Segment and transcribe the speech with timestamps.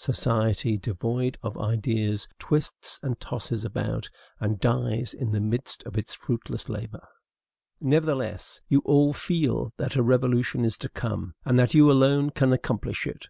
[0.00, 6.14] Society, devoid of ideas, twists and tosses about, and dies in the midst of its
[6.14, 7.04] fruitless labor.
[7.80, 12.52] Nevertheless, you all feel that a revolution is to come, and that you alone can
[12.52, 13.26] accomplish it.